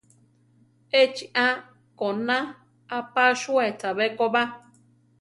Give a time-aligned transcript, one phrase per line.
[1.01, 2.37] Échi a-koná
[2.97, 4.43] aʼpasúe chabé ko ba.